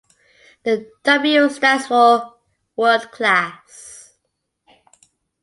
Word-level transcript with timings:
The 0.63 0.89
'W' 1.03 1.47
stands 1.47 1.85
for 1.85 2.33
'World 2.75 3.11
Class. 3.11 4.13